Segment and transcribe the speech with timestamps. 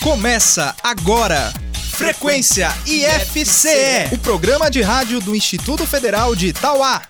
[0.00, 1.52] Começa agora.
[1.90, 7.02] Frequência IFCE, o programa de rádio do Instituto Federal de Itauá.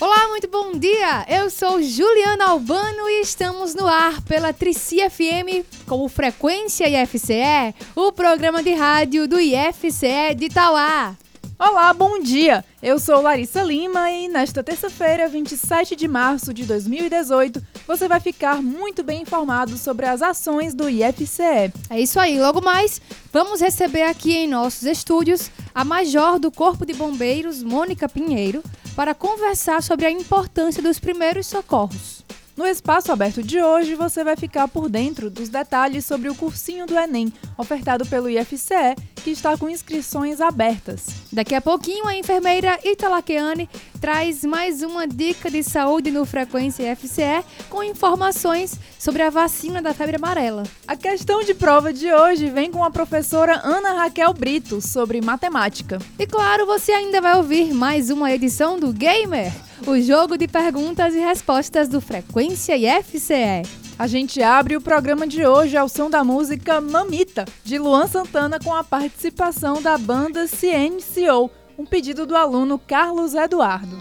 [0.00, 1.24] Olá, muito bom dia!
[1.28, 7.72] Eu sou Juliana Albano e estamos no ar pela Trici FM com o Frequência IFCE,
[7.94, 11.14] o programa de rádio do IFCE de Itauá.
[11.56, 12.64] Olá, bom dia!
[12.86, 18.62] Eu sou Larissa Lima e nesta terça-feira, 27 de março de 2018, você vai ficar
[18.62, 21.72] muito bem informado sobre as ações do IFCE.
[21.90, 26.86] É isso aí, logo mais, vamos receber aqui em nossos estúdios a Major do Corpo
[26.86, 28.62] de Bombeiros, Mônica Pinheiro,
[28.94, 32.24] para conversar sobre a importância dos primeiros socorros.
[32.56, 36.86] No espaço aberto de hoje, você vai ficar por dentro dos detalhes sobre o cursinho
[36.86, 41.06] do Enem, ofertado pelo IFCE, que está com inscrições abertas.
[41.30, 43.68] Daqui a pouquinho, a enfermeira Italaqueane
[44.00, 49.92] traz mais uma dica de saúde no Frequência IFCE com informações sobre a vacina da
[49.92, 50.62] febre amarela.
[50.88, 55.98] A questão de prova de hoje vem com a professora Ana Raquel Brito sobre matemática.
[56.18, 59.52] E claro, você ainda vai ouvir mais uma edição do Gamer
[59.84, 63.62] o jogo de perguntas e respostas do Frequência IFCE.
[63.98, 68.58] A gente abre o programa de hoje ao som da música Mamita, de Luan Santana,
[68.58, 73.96] com a participação da banda CNCO, um pedido do aluno Carlos Eduardo.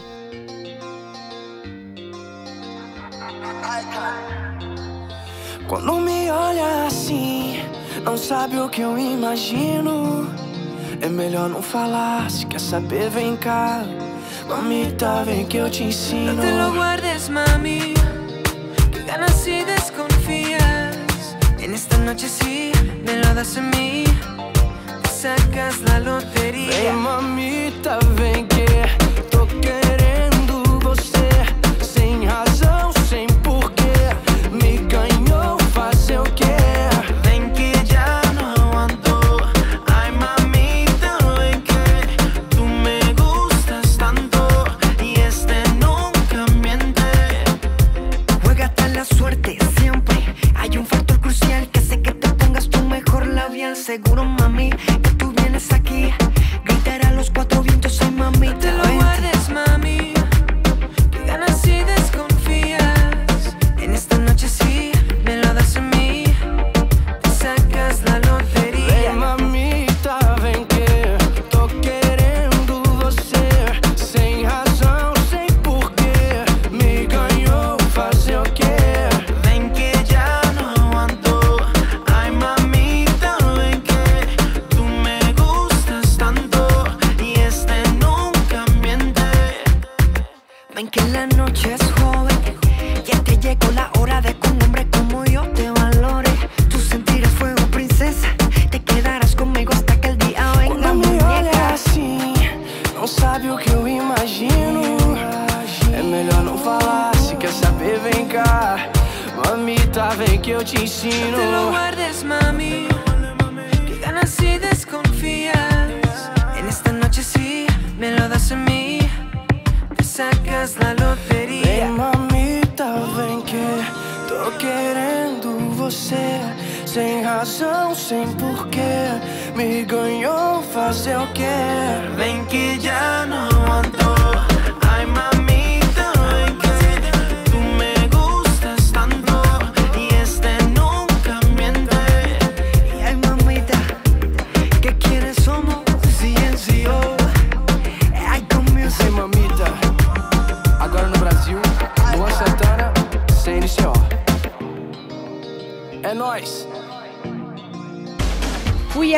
[5.67, 7.55] Quando me olha assim,
[8.03, 10.29] não sabe o que eu imagino.
[11.01, 13.83] É melhor não falar, se quer saber, vem cá.
[14.47, 16.33] Mamita, ven que yo te ensino.
[16.33, 17.93] No te lo guardes, mami.
[18.91, 20.95] Que ganas y desconfías.
[21.59, 22.71] En esta noche sí,
[23.03, 24.03] me lo das a mí.
[25.03, 26.93] Te sacas la lotería.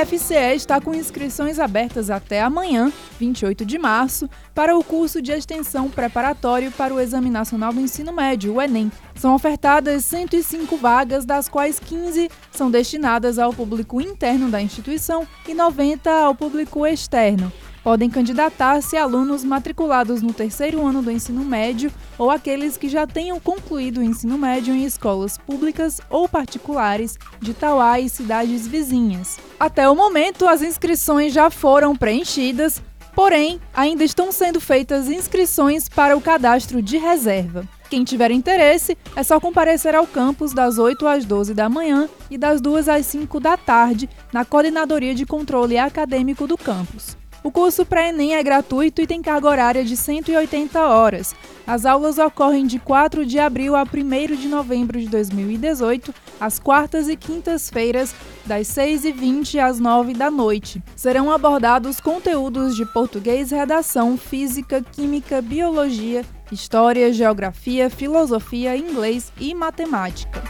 [0.07, 5.89] IFCE está com inscrições abertas até amanhã, 28 de março, para o curso de extensão
[5.89, 8.89] preparatório para o Exame Nacional do Ensino Médio, o Enem.
[9.15, 15.53] São ofertadas 105 vagas, das quais 15 são destinadas ao público interno da instituição e
[15.53, 17.51] 90 ao público externo.
[17.87, 23.39] Podem candidatar-se alunos matriculados no terceiro ano do ensino médio ou aqueles que já tenham
[23.39, 29.39] concluído o ensino médio em escolas públicas ou particulares de Tauá e cidades vizinhas.
[29.57, 32.83] Até o momento, as inscrições já foram preenchidas,
[33.15, 37.63] porém, ainda estão sendo feitas inscrições para o cadastro de reserva.
[37.89, 42.37] Quem tiver interesse, é só comparecer ao campus das 8 às 12 da manhã e
[42.37, 47.15] das 2 às 5 da tarde, na Coordenadoria de Controle Acadêmico do campus.
[47.43, 51.35] O curso pré-ENEM é gratuito e tem carga horária de 180 horas.
[51.65, 57.07] As aulas ocorrem de 4 de abril a 1 de novembro de 2018, às quartas
[57.07, 60.81] e quintas-feiras, das 6h20 às 9 da noite.
[60.95, 70.41] Serão abordados conteúdos de português, redação, física, química, biologia, história, geografia, filosofia, inglês e matemática.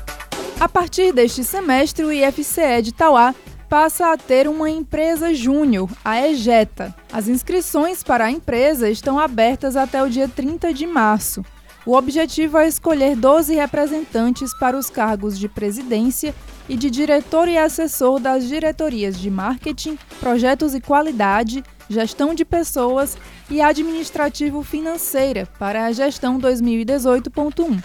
[0.59, 3.35] A partir deste semestre, o IFCE de Tauá
[3.69, 6.95] passa a ter uma empresa júnior, a EJETA.
[7.11, 11.43] As inscrições para a empresa estão abertas até o dia 30 de março.
[11.85, 16.35] O objetivo é escolher 12 representantes para os cargos de presidência
[16.67, 23.17] e de diretor e assessor das diretorias de marketing, projetos e qualidade, gestão de pessoas
[23.49, 27.81] e administrativo financeira para a gestão 2018.1.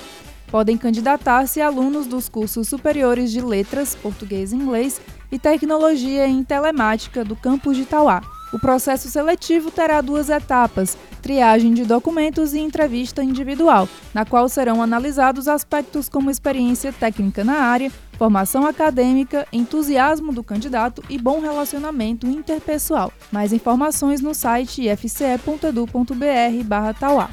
[0.50, 5.00] Podem candidatar-se alunos dos cursos superiores de letras, português e inglês
[5.32, 8.22] e tecnologia em telemática do campus de Tauá.
[8.52, 14.82] O processo seletivo terá duas etapas: triagem de documentos e entrevista individual, na qual serão
[14.82, 22.26] analisados aspectos como experiência técnica na área, formação acadêmica, entusiasmo do candidato e bom relacionamento
[22.26, 23.10] interpessoal.
[23.32, 27.30] Mais informações no site ifce.edu.br/tauá.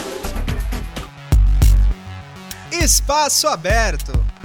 [2.71, 4.38] Espaço aberto.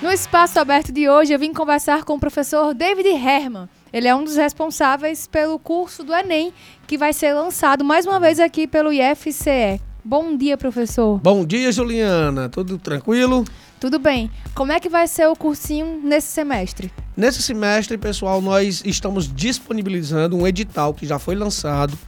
[0.00, 3.68] No espaço aberto de hoje, eu vim conversar com o professor David Herman.
[3.92, 6.52] Ele é um dos responsáveis pelo curso do Enem,
[6.86, 9.80] que vai ser lançado mais uma vez aqui pelo IFCE.
[10.04, 11.18] Bom dia, professor.
[11.18, 12.48] Bom dia, Juliana.
[12.48, 13.44] Tudo tranquilo?
[13.80, 14.30] Tudo bem.
[14.54, 16.92] Como é que vai ser o cursinho nesse semestre?
[17.16, 21.98] Nesse semestre, pessoal, nós estamos disponibilizando um edital que já foi lançado.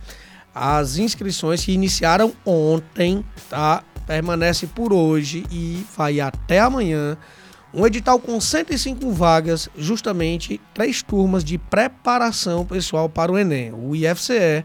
[0.55, 3.83] As inscrições que iniciaram ontem, tá?
[4.07, 7.19] Permanece por hoje e vai até amanhã.
[7.73, 13.73] Um edital com 105 vagas, justamente três turmas de preparação pessoal para o Enem.
[13.73, 14.65] O IFCE,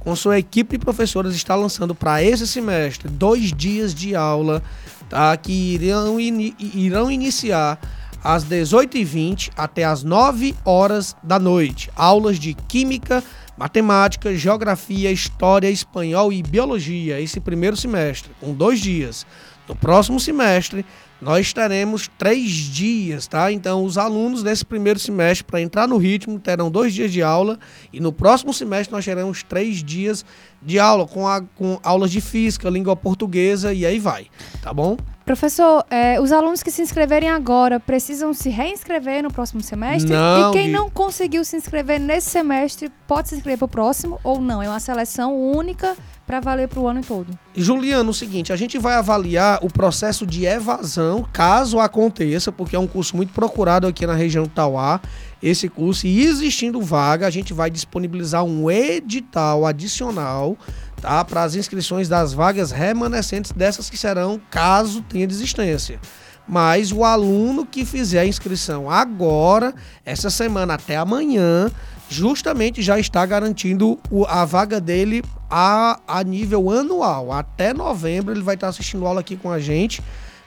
[0.00, 4.62] com sua equipe de professores, está lançando para esse semestre dois dias de aula
[5.08, 7.78] tá, que irão, in, irão iniciar
[8.24, 11.90] às 18h20 até às 9 horas da noite.
[11.94, 13.22] Aulas de Química,
[13.56, 19.26] Matemática, Geografia, História, Espanhol e Biologia, esse primeiro semestre, com dois dias.
[19.68, 20.86] No próximo semestre,
[21.20, 23.50] nós teremos três dias, tá?
[23.50, 27.58] Então, os alunos desse primeiro semestre, para entrar no ritmo, terão dois dias de aula
[27.92, 30.24] e no próximo semestre nós teremos três dias
[30.60, 34.26] de aula com, a, com aulas de física, língua portuguesa e aí vai,
[34.62, 34.96] tá bom?
[35.24, 40.12] Professor, é, os alunos que se inscreverem agora precisam se reinscrever no próximo semestre?
[40.12, 44.20] Não, e quem não conseguiu se inscrever nesse semestre pode se inscrever para o próximo
[44.22, 44.62] ou não?
[44.62, 45.96] É uma seleção única
[46.26, 47.38] para valer para o ano todo.
[47.54, 52.78] Juliano, o seguinte, a gente vai avaliar o processo de evasão, caso aconteça, porque é
[52.78, 55.00] um curso muito procurado aqui na região do Tauá,
[55.40, 60.58] esse curso, e existindo vaga, a gente vai disponibilizar um edital adicional,
[61.00, 66.00] tá, para as inscrições das vagas remanescentes dessas que serão caso tenha desistência.
[66.48, 69.74] Mas o aluno que fizer a inscrição agora,
[70.04, 71.70] essa semana até amanhã,
[72.08, 73.98] justamente já está garantindo
[74.28, 77.32] a vaga dele a, a nível anual.
[77.32, 80.02] Até novembro ele vai estar assistindo aula aqui com a gente,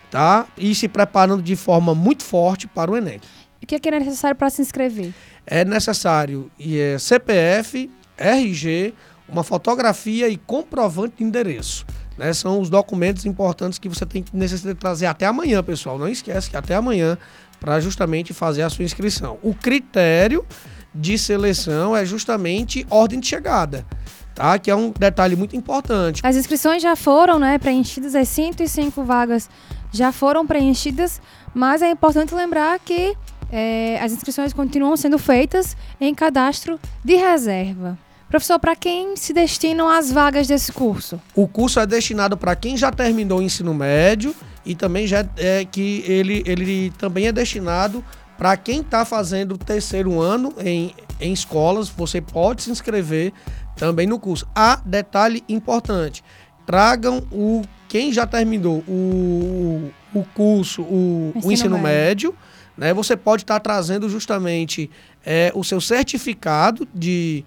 [0.09, 0.45] tá?
[0.57, 3.19] E se preparando de forma muito forte para o Enem.
[3.61, 5.13] E o que é, que é necessário para se inscrever?
[5.45, 8.93] É necessário e é CPF, RG,
[9.27, 11.85] uma fotografia e comprovante de endereço.
[12.17, 12.33] Né?
[12.33, 15.97] São os documentos importantes que você tem que necessitar trazer até amanhã, pessoal.
[15.97, 17.17] Não esquece que até amanhã
[17.59, 19.37] para justamente fazer a sua inscrição.
[19.41, 20.45] O critério
[20.93, 23.85] de seleção é justamente ordem de chegada,
[24.33, 24.57] tá?
[24.57, 26.21] Que é um detalhe muito importante.
[26.23, 29.49] As inscrições já foram né, preenchidas, as 105 vagas
[29.91, 31.21] já foram preenchidas,
[31.53, 33.15] mas é importante lembrar que
[33.51, 37.97] é, as inscrições continuam sendo feitas em cadastro de reserva.
[38.29, 41.19] Professor, para quem se destinam as vagas desse curso?
[41.33, 45.65] O curso é destinado para quem já terminou o ensino médio e também já é
[45.65, 48.05] que ele, ele também é destinado
[48.39, 51.89] para quem está fazendo o terceiro ano em, em escolas.
[51.89, 53.33] Você pode se inscrever
[53.75, 54.47] também no curso.
[54.55, 56.23] Há detalhe importante:
[56.65, 62.29] tragam o quem já terminou o, o curso, o, o Ensino ensino, médio.
[62.29, 62.35] médio.
[62.77, 62.93] né?
[62.93, 64.89] Você pode estar trazendo justamente
[65.25, 67.43] é, o seu certificado de,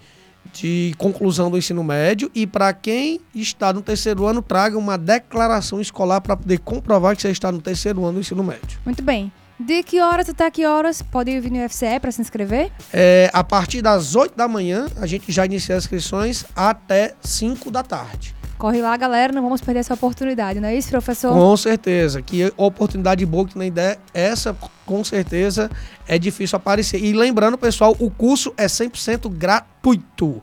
[0.53, 5.81] de conclusão do ensino médio e para quem está no terceiro ano, traga uma declaração
[5.81, 8.79] escolar para poder comprovar que você está no terceiro ano do ensino médio.
[8.85, 9.33] Muito bem.
[9.65, 12.73] De que horas até que horas pode vir no UFCE para se inscrever?
[12.93, 17.71] É, a partir das 8 da manhã, a gente já inicia as inscrições até 5
[17.71, 18.35] da tarde.
[18.59, 21.33] Corre lá, galera, não vamos perder essa oportunidade, não é isso, professor?
[21.33, 22.21] Com certeza.
[22.21, 25.71] Que oportunidade boa que nem der, essa com certeza
[26.09, 27.03] é difícil aparecer.
[27.03, 30.43] E lembrando, pessoal, o curso é 100% gratuito,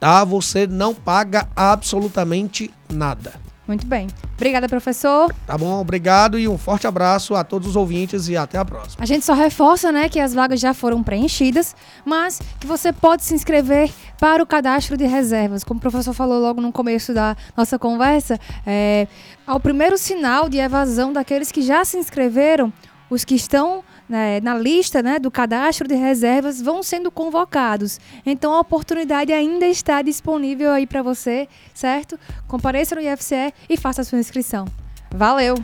[0.00, 0.24] tá?
[0.24, 3.43] Você não paga absolutamente nada.
[3.66, 4.08] Muito bem.
[4.34, 5.34] Obrigada, professor.
[5.46, 5.80] Tá bom?
[5.80, 9.02] Obrigado e um forte abraço a todos os ouvintes e até a próxima.
[9.02, 13.24] A gente só reforça, né, que as vagas já foram preenchidas, mas que você pode
[13.24, 15.64] se inscrever para o cadastro de reservas.
[15.64, 19.06] Como o professor falou logo no começo da nossa conversa, é,
[19.46, 22.72] ao primeiro sinal de evasão daqueles que já se inscreveram,
[23.14, 27.98] os que estão né, na lista né, do cadastro de reservas vão sendo convocados.
[28.26, 32.18] Então a oportunidade ainda está disponível aí para você, certo?
[32.46, 34.66] Compareça no IFCE e faça a sua inscrição.
[35.10, 35.54] Valeu!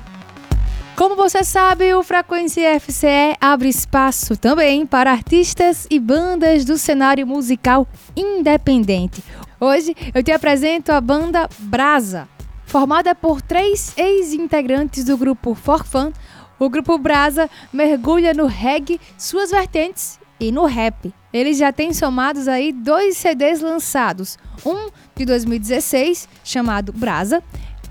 [0.96, 7.26] Como você sabe, o Frequência IFCE abre espaço também para artistas e bandas do cenário
[7.26, 9.24] musical independente.
[9.58, 12.28] Hoje eu te apresento a banda Brasa,
[12.66, 16.12] formada por três ex-integrantes do grupo For Fun,
[16.60, 21.12] o grupo Brasa mergulha no reggae, suas vertentes e no rap.
[21.32, 27.42] Eles já têm somados aí dois CDs lançados, um de 2016 chamado Brasa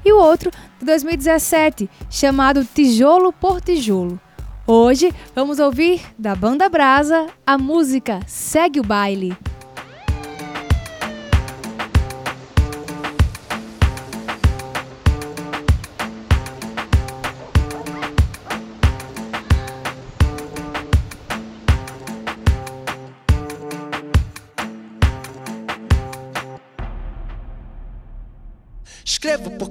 [0.05, 4.19] e o outro de 2017 chamado Tijolo por Tijolo.
[4.67, 9.35] Hoje vamos ouvir da banda Brasa a música Segue o Baile.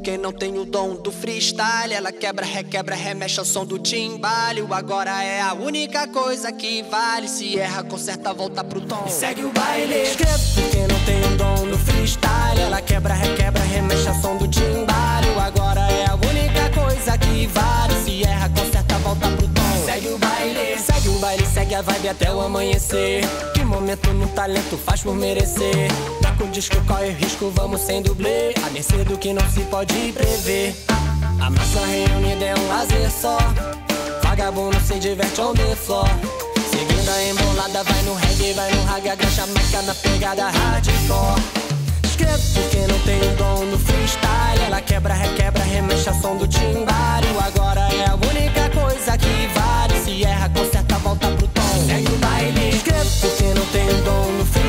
[0.09, 1.93] Porque não tenho o dom do freestyle.
[1.93, 4.73] Ela quebra, requebra, remexe ao som do timbalho.
[4.73, 7.29] Agora é a única coisa que vale.
[7.29, 9.05] Se erra, conserta, volta pro tom.
[9.07, 10.05] E segue o baile.
[10.05, 12.59] Escrevo porque não tenho o dom do freestyle.
[12.59, 15.39] Ela quebra, requebra, remexe ao som do timbalho.
[15.39, 17.95] Agora é a única coisa que vale.
[18.03, 19.85] Se erra, conserta, volta pro tom.
[19.85, 20.79] Segue o baile.
[20.79, 23.25] Segue o baile, segue a vibe até o amanhecer.
[23.53, 25.91] Que momento no talento faz por merecer.
[26.39, 28.55] Taca o disco, corre risco, vamos sem dublê.
[28.65, 30.73] A mercê do que não se pode prever.
[31.41, 33.39] A massa reunida é um lazer só.
[34.23, 36.09] Vagabundo se diverte on the floor.
[36.71, 41.43] Seguindo a embolada, vai no reggae, vai no raga, agacha marca na pegada hardcore.
[42.05, 44.63] Escrevo porque não tenho dom no freestyle.
[44.65, 47.41] Ela quebra, requebra, remexe a som do timbalho.
[47.45, 50.05] Agora é a única coisa que vale.
[50.05, 51.87] Se erra, conserta, volta pro tom.
[51.87, 52.77] Segue o baile.
[52.77, 54.68] Escrevo porque não tenho dom no freestyle.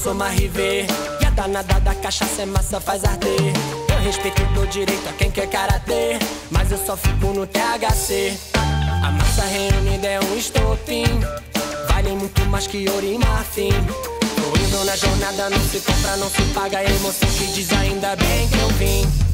[0.00, 0.86] Vibe no Soma River.
[1.20, 3.52] E a danada da cachaça é massa, faz arder.
[3.88, 6.18] Eu respeito dou direito a quem quer karatê.
[6.50, 8.36] Mas eu só fico no THC.
[8.54, 11.04] A massa reunida é um estopim.
[11.88, 13.70] Vale muito mais que ouro e marfim.
[13.70, 16.78] Tô indo na jornada, não se compra, não se paga.
[16.78, 19.29] A emoção que diz ainda bem que eu vim.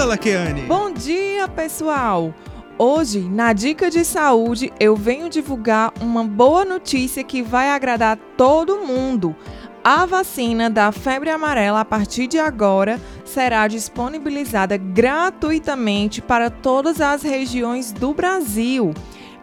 [0.00, 0.62] Com Ítala Keane.
[0.62, 2.32] Bom dia, pessoal!
[2.78, 8.80] Hoje, na Dica de Saúde, eu venho divulgar uma boa notícia que vai agradar todo
[8.80, 9.36] mundo.
[9.84, 17.22] A vacina da febre amarela, a partir de agora, será disponibilizada gratuitamente para todas as
[17.22, 18.94] regiões do Brasil.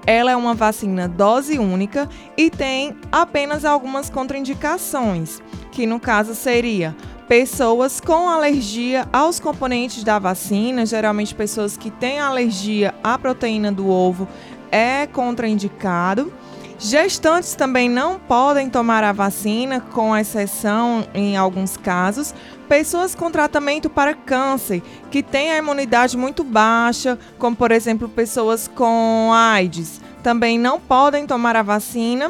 [0.08, 5.40] Ela é uma vacina dose única e tem apenas algumas contraindicações,
[5.72, 6.96] que no caso seria
[7.27, 13.89] pessoas com alergia aos componentes da vacina, geralmente pessoas que têm alergia à proteína do
[13.89, 14.27] ovo,
[14.72, 16.31] é contraindicado.
[16.79, 22.36] Gestantes também não podem tomar a vacina, com exceção em alguns casos.
[22.69, 28.67] Pessoas com tratamento para câncer, que têm a imunidade muito baixa, como por exemplo pessoas
[28.67, 32.29] com AIDS, também não podem tomar a vacina.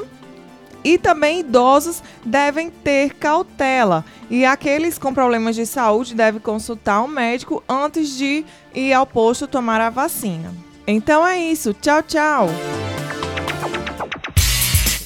[0.88, 4.06] E também idosos devem ter cautela.
[4.30, 9.48] E aqueles com problemas de saúde devem consultar um médico antes de ir ao posto
[9.48, 10.54] tomar a vacina.
[10.88, 11.74] Então é isso.
[11.74, 12.48] Tchau, tchau.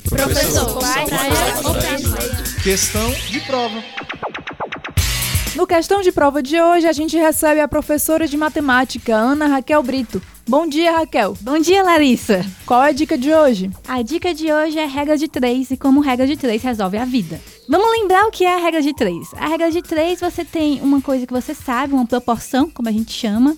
[0.08, 0.78] Professor,
[2.62, 3.84] questão de prova.
[5.56, 9.82] No questão de prova de hoje, a gente recebe a professora de matemática, Ana Raquel
[9.82, 10.22] Brito.
[10.51, 11.34] Bom dia, Raquel.
[11.39, 12.46] Bom dia, Larissa.
[12.65, 13.72] Qual é a dica de hoje?
[13.88, 17.05] A dica de hoje é regra de três e como regra de três resolve a
[17.05, 17.39] vida.
[17.70, 19.34] Vamos lembrar o que é a regra de três.
[19.38, 22.91] A regra de três, você tem uma coisa que você sabe, uma proporção, como a
[22.91, 23.55] gente chama,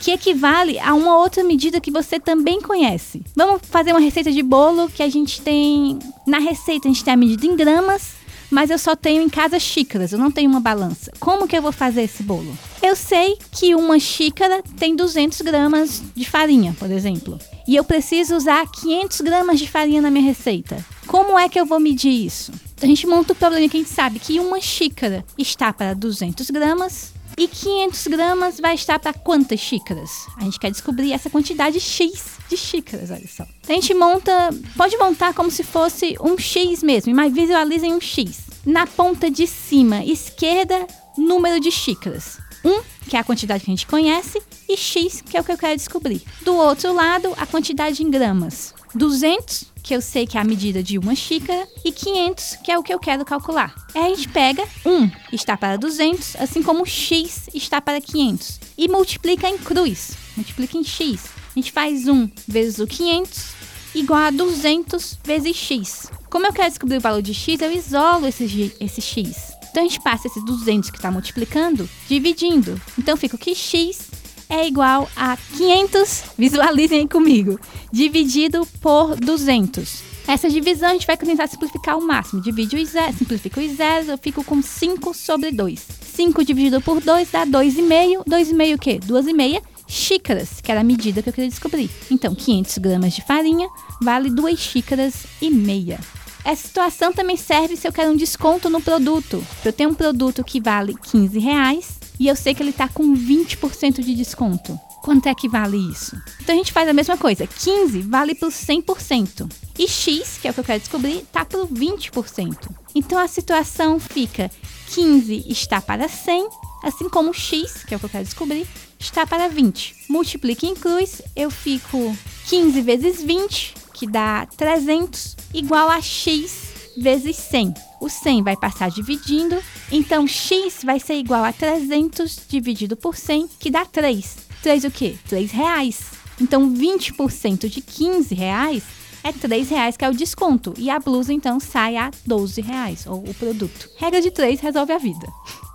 [0.00, 3.22] que equivale a uma outra medida que você também conhece.
[3.36, 6.00] Vamos fazer uma receita de bolo que a gente tem.
[6.26, 8.14] Na receita, a gente tem a medida em gramas,
[8.52, 11.10] mas eu só tenho em casa xícaras, eu não tenho uma balança.
[11.18, 12.56] Como que eu vou fazer esse bolo?
[12.82, 18.36] Eu sei que uma xícara tem 200 gramas de farinha, por exemplo, e eu preciso
[18.36, 20.84] usar 500 gramas de farinha na minha receita.
[21.06, 22.52] Como é que eu vou medir isso?
[22.82, 26.50] A gente monta o problema que a gente sabe que uma xícara está para 200
[26.50, 30.28] gramas e 500 gramas vai estar para quantas xícaras?
[30.36, 33.42] A gente quer descobrir essa quantidade X de xícaras, olha só.
[33.68, 34.32] A gente monta,
[34.76, 38.42] pode montar como se fosse um X mesmo, mas visualizem um X.
[38.64, 40.86] Na ponta de cima, esquerda,
[41.18, 42.38] número de xícaras.
[42.64, 45.44] 1, um, que é a quantidade que a gente conhece, e X, que é o
[45.44, 46.22] que eu quero descobrir.
[46.42, 48.72] Do outro lado, a quantidade em gramas.
[48.94, 52.78] 200, que eu sei que é a medida de uma xícara, e 500, que é
[52.78, 53.74] o que eu quero calcular.
[53.94, 58.88] Aí a gente pega 1 está para 200, assim como x está para 500, e
[58.88, 61.24] multiplica em cruz, multiplica em x.
[61.54, 63.62] A gente faz 1 vezes o 500
[63.94, 66.10] igual a 200 vezes x.
[66.30, 69.52] Como eu quero descobrir o valor de x, eu isolo esse, esse x.
[69.70, 72.80] Então a gente passa esse 200 que está multiplicando, dividindo.
[72.98, 74.11] Então fica que x
[74.52, 77.58] é igual a 500, visualizem comigo,
[77.90, 80.02] dividido por 200.
[80.28, 82.42] Essa divisão a gente vai tentar simplificar ao máximo.
[82.42, 85.80] Divide os zeros, simplifica os zeros, eu fico com 5 sobre 2.
[86.14, 88.24] 5 dividido por 2 dá 2,5.
[88.28, 89.00] 2,5 o quê?
[89.00, 91.90] 2,5 xícaras, que era a medida que eu queria descobrir.
[92.10, 93.68] Então, 500 gramas de farinha
[94.02, 95.98] vale 2 xícaras e meia.
[96.44, 99.44] Essa situação também serve se eu quero um desconto no produto.
[99.64, 103.16] Eu tenho um produto que vale 15 reais e eu sei que ele está com
[103.16, 104.78] 20% de desconto.
[105.02, 106.16] Quanto é que vale isso?
[106.40, 107.48] Então a gente faz a mesma coisa.
[107.48, 109.52] 15 vale por 100%.
[109.76, 112.70] E X, que é o que eu quero descobrir, está por 20%.
[112.94, 114.48] Então a situação fica
[114.90, 116.46] 15 está para 100,
[116.84, 118.68] assim como X, que é o que eu quero descobrir,
[119.00, 120.06] está para 20.
[120.08, 127.34] Multiplique em cruz, eu fico 15 vezes 20, que dá 300, igual a X vezes
[127.34, 127.74] 100.
[128.02, 133.48] O 100 vai passar dividindo, então x vai ser igual a 300 dividido por 100,
[133.60, 134.38] que dá 3.
[134.60, 135.14] 3 o quê?
[135.28, 136.10] 3 reais.
[136.40, 138.82] Então 20% de 15 reais
[139.22, 140.74] é 3 reais que é o desconto.
[140.76, 143.88] E a blusa, então, sai a 12 reais, ou o produto.
[143.96, 145.28] Regra de 3 resolve a vida.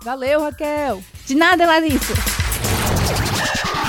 [0.04, 1.02] Valeu, Raquel!
[1.24, 2.37] De nada, Larissa!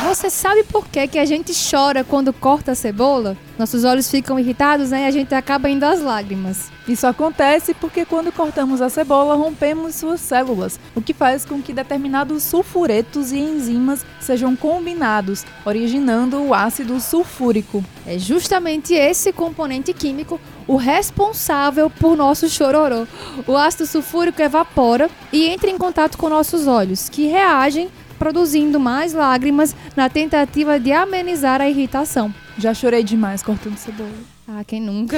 [0.09, 3.37] Você sabe por que, que a gente chora quando corta a cebola?
[3.59, 6.71] Nossos olhos ficam irritados né, e a gente acaba indo às lágrimas.
[6.87, 11.71] Isso acontece porque quando cortamos a cebola, rompemos suas células, o que faz com que
[11.71, 17.85] determinados sulfuretos e enzimas sejam combinados, originando o ácido sulfúrico.
[18.07, 23.05] É justamente esse componente químico o responsável por nosso chororô.
[23.45, 29.13] O ácido sulfúrico evapora e entra em contato com nossos olhos, que reagem produzindo mais
[29.13, 32.31] lágrimas na tentativa de amenizar a irritação.
[32.57, 34.11] Já chorei demais cortando cebola.
[34.45, 35.17] Ah, quem nunca?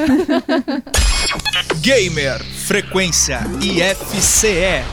[1.82, 4.86] Gamer Frequência IFCE.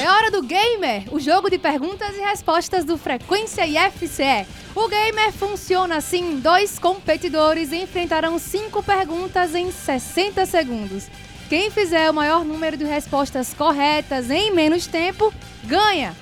[0.00, 4.46] É hora do Gamer, o jogo de perguntas e respostas do Frequência IFCE.
[4.74, 11.08] O Gamer funciona assim: dois competidores enfrentarão cinco perguntas em 60 segundos.
[11.48, 15.32] Quem fizer o maior número de respostas corretas em menos tempo,
[15.64, 16.14] ganha.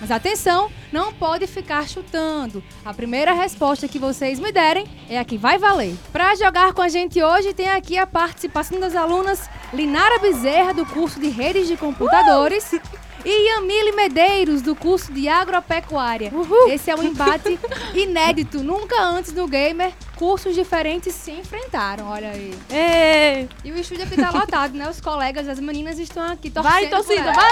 [0.00, 2.62] Mas atenção, não pode ficar chutando.
[2.84, 5.94] A primeira resposta que vocês me derem é a que vai valer.
[6.12, 10.86] Para jogar com a gente hoje, tem aqui a participação das alunas Linara Bezerra, do
[10.86, 12.72] curso de Redes de Computadores.
[12.72, 12.99] Uh!
[13.24, 16.30] E Yamile Medeiros, do curso de Agropecuária.
[16.32, 16.68] Uhul.
[16.68, 17.58] Esse é um embate
[17.94, 18.62] inédito.
[18.62, 22.54] Nunca antes no Gamer, cursos diferentes se enfrentaram, olha aí.
[22.70, 23.46] É.
[23.64, 24.88] E o estúdio aqui tá lotado, né?
[24.88, 27.50] Os colegas, as meninas estão aqui torcendo Vai, torcida, vai!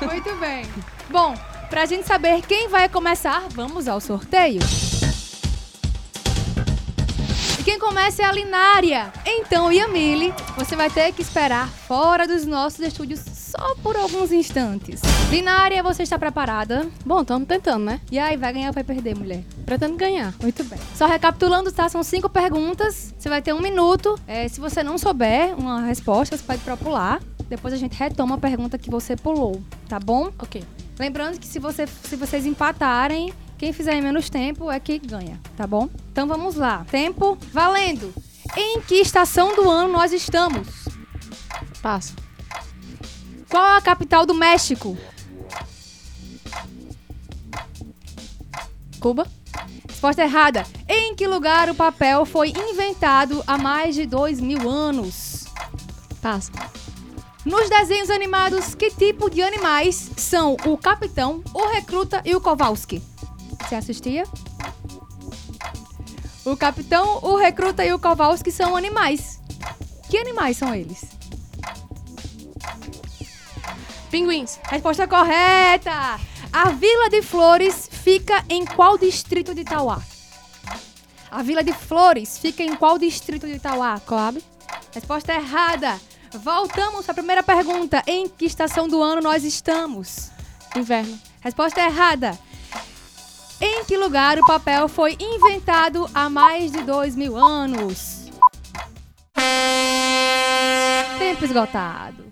[0.08, 0.64] Muito bem.
[1.08, 1.34] Bom,
[1.68, 4.60] pra gente saber quem vai começar, vamos ao sorteio.
[7.80, 9.12] começa é a Linária.
[9.26, 15.00] Então, Yamile, você vai ter que esperar fora dos nossos estúdios só por alguns instantes.
[15.30, 16.88] Linária, você está preparada?
[17.04, 18.00] Bom, estamos tentando, né?
[18.10, 19.42] E aí, vai ganhar ou vai perder, mulher?
[19.66, 20.32] Pretendo ganhar.
[20.40, 20.78] Muito bem.
[20.94, 21.88] Só recapitulando, tá?
[21.88, 23.12] São cinco perguntas.
[23.18, 24.18] Você vai ter um minuto.
[24.26, 27.20] É, se você não souber uma resposta, você pode propular.
[27.48, 30.30] Depois a gente retoma a pergunta que você pulou, tá bom?
[30.38, 30.62] Ok.
[30.96, 35.40] Lembrando que se, você, se vocês empatarem, quem fizer em menos tempo é que ganha,
[35.56, 35.88] tá bom?
[36.12, 36.86] Então vamos lá.
[36.88, 38.14] Tempo valendo.
[38.56, 40.68] Em que estação do ano nós estamos?
[41.82, 42.14] Passo.
[43.50, 44.96] Qual a capital do México?
[49.00, 49.26] Cuba.
[49.88, 50.64] Resposta errada.
[50.88, 55.46] Em que lugar o papel foi inventado há mais de dois mil anos?
[56.22, 56.52] Passo.
[57.44, 63.02] Nos desenhos animados, que tipo de animais são o capitão, o recruta e o Kowalski?
[63.60, 64.22] Você assistia?
[66.44, 69.40] O capitão, o recruta e o Kowalski são animais.
[70.08, 71.19] Que animais são eles?
[74.10, 74.58] Pinguins.
[74.64, 76.18] Resposta correta!
[76.52, 80.02] A Vila de Flores fica em qual distrito de Itauá?
[81.30, 84.00] A Vila de Flores fica em qual distrito de Itauá?
[84.00, 84.42] Coab.
[84.92, 86.00] Resposta errada.
[86.42, 88.02] Voltamos à primeira pergunta.
[88.06, 90.30] Em que estação do ano nós estamos?
[90.74, 91.16] Inverno.
[91.40, 92.36] Resposta errada.
[93.60, 98.28] Em que lugar o papel foi inventado há mais de dois mil anos?
[101.18, 102.29] Tempo esgotado.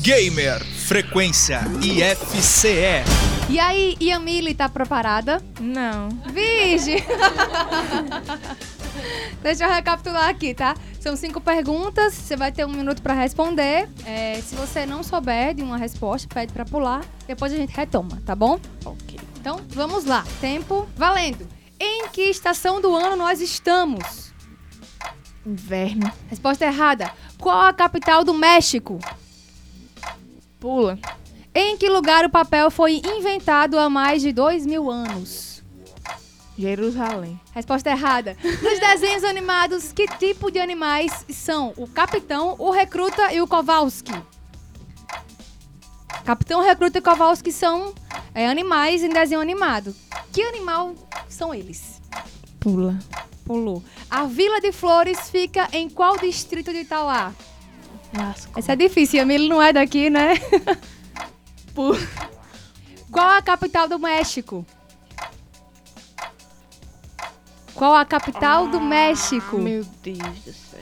[0.00, 3.02] Gamer Frequência IFCE.
[3.48, 5.42] E aí, Yamile, tá preparada?
[5.60, 6.10] Não.
[6.32, 7.02] Vige!
[9.42, 10.76] Deixa eu recapitular aqui, tá?
[11.00, 13.88] São cinco perguntas, você vai ter um minuto pra responder.
[14.06, 17.04] É, se você não souber de uma resposta, pede pra pular.
[17.26, 18.60] Depois a gente retoma, tá bom?
[18.84, 19.18] Ok.
[19.40, 20.24] Então, vamos lá.
[20.40, 21.48] Tempo valendo.
[21.80, 24.32] Em que estação do ano nós estamos?
[25.44, 26.10] Inverno.
[26.30, 27.10] Resposta errada.
[27.38, 28.98] Qual a capital do México?
[30.64, 30.98] Pula.
[31.54, 35.62] Em que lugar o papel foi inventado há mais de dois mil anos?
[36.56, 37.38] Jerusalém.
[37.52, 38.34] Resposta errada.
[38.42, 44.14] Nos desenhos animados, que tipo de animais são o capitão, o recruta e o Kowalski?
[46.24, 47.92] Capitão, recruta e Kowalski são
[48.34, 49.94] é, animais em desenho animado.
[50.32, 50.94] Que animal
[51.28, 52.00] são eles?
[52.58, 52.98] Pula.
[53.44, 53.84] Pulou.
[54.10, 57.34] A Vila de Flores fica em qual distrito de Itauá?
[58.56, 60.34] Essa é difícil, a Mili não é daqui, né?
[61.74, 61.98] Pula.
[63.10, 64.64] Qual a capital do México?
[67.74, 69.58] Qual a capital do México?
[69.58, 70.80] Meu Deus do céu.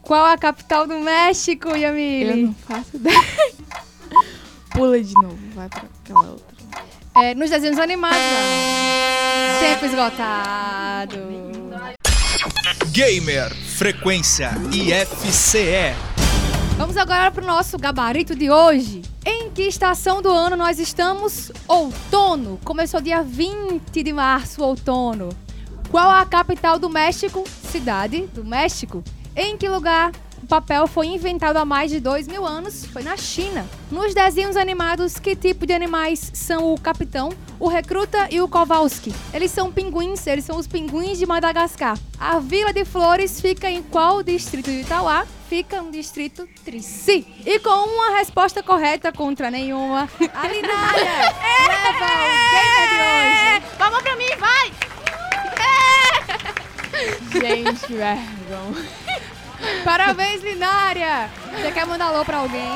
[0.00, 2.42] Qual a capital do México, Eu Yamile?
[2.46, 3.18] não faço ideia.
[4.70, 5.38] Pula de novo.
[5.54, 6.56] Vai pra aquela outra.
[7.14, 8.18] É, nos desenhos animados.
[9.60, 11.18] Tempo esgotado.
[12.92, 15.96] Gamer Frequência IFCE.
[16.76, 19.00] Vamos agora para o nosso gabarito de hoje.
[19.24, 21.50] Em que estação do ano nós estamos?
[21.66, 22.60] Outono.
[22.62, 25.30] Começou dia 20 de março, outono.
[25.90, 27.44] Qual a capital do México?
[27.70, 29.02] Cidade do México.
[29.34, 32.84] Em que lugar o papel foi inventado há mais de dois mil anos?
[32.86, 33.64] Foi na China.
[33.90, 39.14] Nos desenhos animados, que tipo de animais são o capitão, o recruta e o Kowalski?
[39.32, 41.96] Eles são pinguins, eles são os pinguins de Madagascar.
[42.18, 45.26] A Vila de Flores fica em qual distrito de Itauá?
[45.48, 47.26] Fica no distrito Trici.
[47.44, 51.04] E com uma resposta correta contra nenhuma, a Linária
[51.68, 52.94] leva o game de
[53.62, 53.76] hoje.
[53.78, 54.72] Palma pra mim, vai!
[57.32, 59.11] Gente, vergonha.
[59.84, 61.28] Parabéns, Linária!
[61.52, 62.70] Você quer mandar alô pra alguém?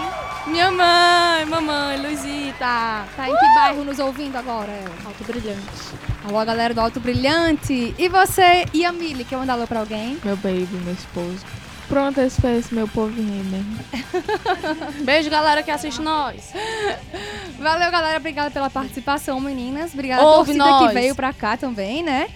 [0.47, 3.05] Minha mãe, mamãe, Luizita.
[3.17, 4.73] Tá em que bairro nos ouvindo agora?
[5.05, 5.95] Alto brilhante.
[6.25, 7.95] Alô, galera do Alto Brilhante.
[7.97, 10.19] E você, e a Mili, quer mandar alô pra alguém?
[10.25, 11.45] Meu baby, meu esposo.
[11.89, 13.79] Pronto, esse foi esse meu povinho mesmo.
[15.05, 16.53] Beijo, galera que assiste nós.
[17.59, 18.19] Valeu, galera.
[18.19, 19.95] Obrigada pela participação, meninas.
[19.95, 20.89] Obrigada a torcida nós.
[20.89, 22.29] que veio pra cá também, né?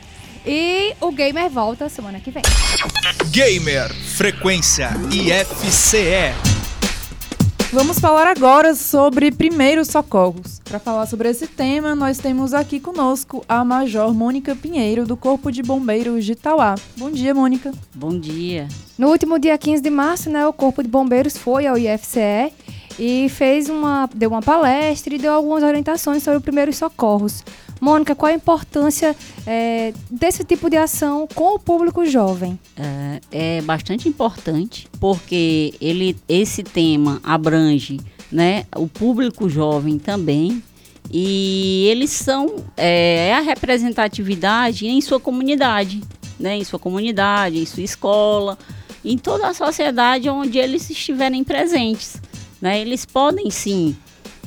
[0.44, 2.42] E o Gamer volta semana que vem.
[3.30, 6.34] Gamer Frequência IFCE.
[7.72, 10.60] Vamos falar agora sobre primeiros socorros.
[10.64, 15.52] Para falar sobre esse tema, nós temos aqui conosco a Major Mônica Pinheiro, do Corpo
[15.52, 16.74] de Bombeiros de Itauá.
[16.96, 17.70] Bom dia, Mônica.
[17.94, 18.66] Bom dia.
[18.98, 22.52] No último dia 15 de março, né, o Corpo de Bombeiros foi ao IFCE
[22.98, 27.44] e fez uma, deu uma palestra e deu algumas orientações sobre primeiros socorros.
[27.80, 32.58] Mônica, qual a importância é, desse tipo de ação com o público jovem?
[32.76, 33.20] É,
[33.58, 37.98] é bastante importante porque ele, esse tema abrange
[38.30, 40.62] né, o público jovem também
[41.10, 46.00] E eles são é, é a representatividade em sua comunidade,
[46.38, 46.56] né?
[46.56, 48.56] Em sua comunidade, em sua escola,
[49.04, 52.20] em toda a sociedade onde eles estiverem presentes.
[52.60, 52.80] Né?
[52.80, 53.96] Eles podem sim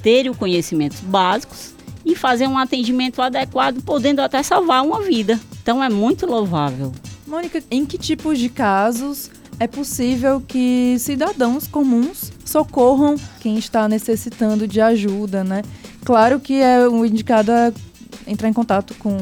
[0.01, 1.73] ter os conhecimentos básicos
[2.05, 5.39] e fazer um atendimento adequado, podendo até salvar uma vida.
[5.61, 6.91] Então é muito louvável.
[7.25, 14.67] Mônica, em que tipos de casos é possível que cidadãos comuns socorram quem está necessitando
[14.67, 15.61] de ajuda, né?
[16.03, 17.73] Claro que é o indicado é
[18.27, 19.17] entrar em contato com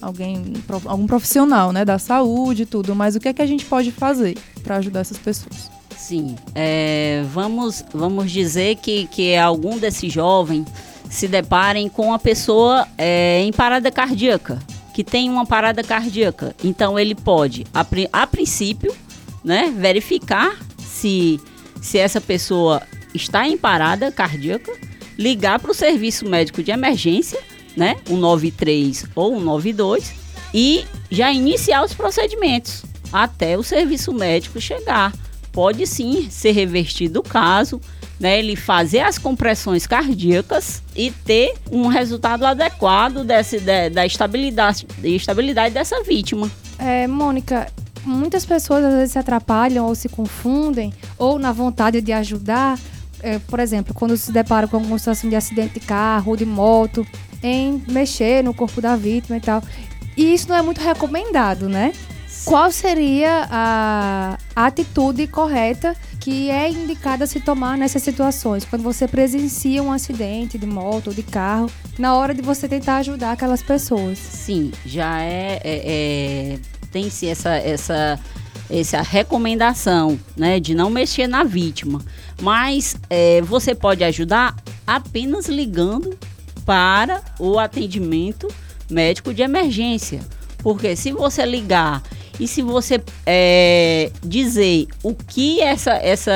[0.00, 3.64] alguém, algum profissional, né, da saúde e tudo, mas o que é que a gente
[3.64, 5.70] pode fazer para ajudar essas pessoas?
[6.06, 10.66] Sim, é, vamos, vamos dizer que, que algum desses jovens
[11.08, 14.58] se deparem com uma pessoa é, em parada cardíaca,
[14.92, 16.54] que tem uma parada cardíaca.
[16.62, 18.94] Então ele pode, a, a princípio,
[19.42, 21.40] né, verificar se,
[21.80, 22.82] se essa pessoa
[23.14, 24.72] está em parada cardíaca,
[25.16, 27.40] ligar para o serviço médico de emergência,
[27.74, 30.12] né, 193 ou 192,
[30.52, 35.10] e já iniciar os procedimentos até o serviço médico chegar.
[35.54, 37.80] Pode sim ser revertido o caso,
[38.18, 44.86] né, ele fazer as compressões cardíacas e ter um resultado adequado desse, de, da estabilidade,
[45.02, 46.50] estabilidade dessa vítima.
[46.78, 47.68] É, Mônica,
[48.04, 52.78] muitas pessoas às vezes se atrapalham ou se confundem, ou na vontade de ajudar,
[53.22, 56.44] é, por exemplo, quando se depara com alguma situação de acidente de carro ou de
[56.44, 57.06] moto,
[57.42, 59.62] em mexer no corpo da vítima e tal.
[60.16, 61.92] E isso não é muito recomendado, né?
[62.44, 68.64] Qual seria a, atitude correta que é indicada se tomar nessas situações?
[68.64, 72.98] Quando você presencia um acidente de moto ou de carro, na hora de você tentar
[72.98, 74.18] ajudar aquelas pessoas.
[74.18, 75.82] Sim, já é, é,
[76.54, 76.58] é
[76.90, 78.20] tem-se essa, essa,
[78.70, 82.00] essa recomendação, né, de não mexer na vítima.
[82.40, 86.16] Mas é, você pode ajudar apenas ligando
[86.64, 88.48] para o atendimento
[88.90, 90.20] médico de emergência.
[90.58, 92.02] Porque se você ligar
[92.38, 96.32] e se você é, dizer o que essa, essa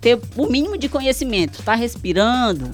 [0.00, 2.70] ter o mínimo de conhecimento, está respirando,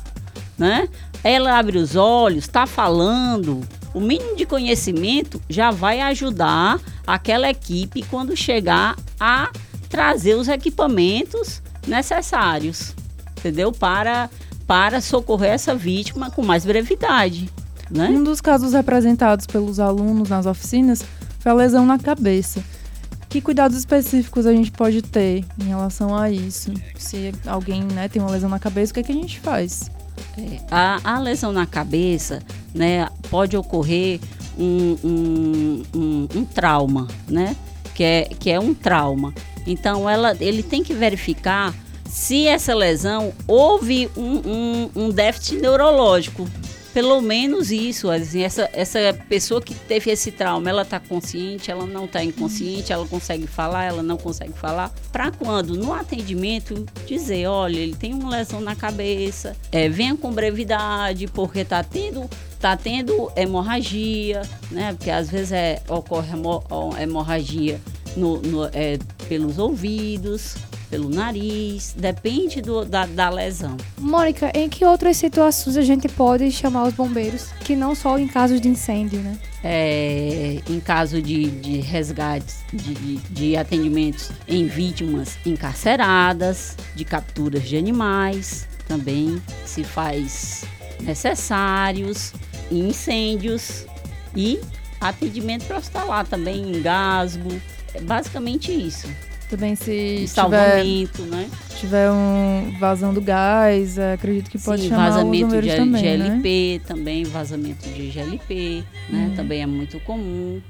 [0.58, 0.88] né?
[1.22, 3.62] Ela abre os olhos, está falando,
[3.94, 9.50] o mínimo de conhecimento já vai ajudar aquela equipe quando chegar a
[9.88, 12.94] trazer os equipamentos necessários,
[13.38, 13.70] entendeu?
[13.70, 14.28] Para,
[14.66, 17.48] para socorrer essa vítima com mais brevidade.
[17.90, 18.08] Né?
[18.08, 21.04] Um dos casos representados pelos alunos nas oficinas
[21.44, 22.64] foi a lesão na cabeça.
[23.28, 26.72] Que cuidados específicos a gente pode ter em relação a isso?
[26.96, 29.90] Se alguém né, tem uma lesão na cabeça, o que, é que a gente faz?
[30.38, 32.40] É, a, a, lesão na cabeça,
[32.74, 34.20] né, pode ocorrer
[34.58, 37.54] um, um, um, um, trauma, né,
[37.94, 39.34] que é, que é um trauma.
[39.66, 41.74] Então, ela, ele tem que verificar
[42.08, 46.48] se essa lesão houve um, um déficit neurológico,
[46.94, 51.84] pelo menos isso, assim, essa, essa pessoa que teve esse trauma, ela está consciente, ela
[51.84, 54.94] não está inconsciente, ela consegue falar, ela não consegue falar.
[55.10, 60.30] Para quando no atendimento dizer, olha, ele tem uma lesão na cabeça, é, venha com
[60.30, 62.30] brevidade, porque está tendo
[62.60, 64.94] tá tendo hemorragia, né?
[64.94, 66.30] Porque às vezes é, ocorre
[67.02, 67.78] hemorragia
[68.16, 70.54] no, no é, pelos ouvidos,
[70.94, 73.76] pelo nariz, depende do, da, da lesão.
[73.98, 78.28] Mônica, em que outras situações a gente pode chamar os bombeiros, que não só em
[78.28, 79.36] casos de incêndio, né?
[79.64, 87.76] É, em caso de, de resgates, de, de atendimentos em vítimas encarceradas, de capturas de
[87.76, 90.64] animais, também se faz
[91.00, 92.32] necessários,
[92.70, 93.84] incêndios
[94.36, 94.60] e
[95.00, 97.60] atendimento para hospitalar também, engasgo,
[97.92, 99.08] é basicamente isso.
[99.48, 101.50] Também se salvamento, tiver, né?
[101.76, 106.84] tiver um vazando gás, é, acredito que pode Sim, chamar vazamento de também, GLP, né?
[106.86, 109.28] também vazamento de GLP, né?
[109.30, 109.36] Hum.
[109.36, 110.60] Também é muito comum.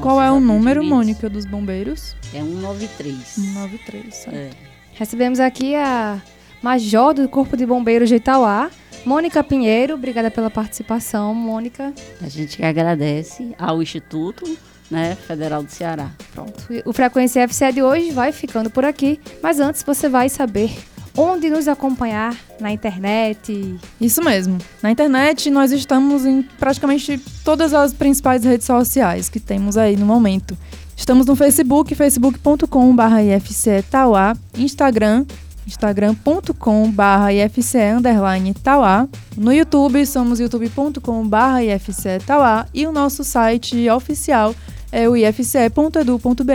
[0.00, 2.16] Qual é o número, Mônica, dos bombeiros?
[2.34, 3.16] É 193.
[3.18, 4.50] 193, é.
[4.94, 6.20] Recebemos aqui a
[6.62, 8.70] Major do Corpo de Bombeiros de Itauá,
[9.04, 9.94] Mônica Pinheiro.
[9.94, 11.92] Obrigada pela participação, Mônica.
[12.20, 14.44] A gente que agradece ao Instituto
[14.90, 16.10] né, Federal do Ceará.
[16.32, 16.52] Pronto.
[16.84, 20.76] O Frequência FCE de hoje vai ficando por aqui, mas antes você vai saber
[21.16, 23.76] onde nos acompanhar na internet.
[24.00, 24.58] Isso mesmo.
[24.82, 30.06] Na internet nós estamos em praticamente todas as principais redes sociais que temos aí no
[30.06, 30.56] momento.
[30.96, 35.24] Estamos no Facebook, facebook.com.br ifcetauá, Instagram,
[35.66, 39.08] instagram.com.br ifce_tauá.
[39.36, 44.54] No YouTube somos youtube.com.br ifcetauá e o nosso site oficial
[44.92, 46.50] é o ifce.edu.br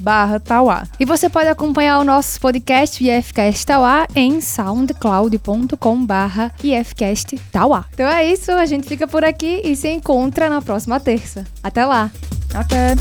[0.00, 0.86] barra Tauá.
[0.98, 7.84] E você pode acompanhar o nosso podcast IFCast Tauá em soundcloud.com barra IFCast Tauá.
[7.92, 11.44] Então é isso, a gente fica por aqui e se encontra na próxima terça.
[11.62, 12.10] Até lá!
[12.54, 12.94] Até!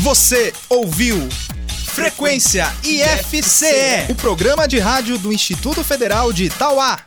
[0.00, 1.28] Você ouviu
[1.92, 6.98] Frequência IFCE, o programa de rádio do Instituto Federal de Tauá.